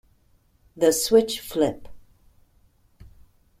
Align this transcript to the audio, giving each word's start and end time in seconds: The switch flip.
The 0.75 0.93
switch 0.93 1.39
flip. 1.41 1.87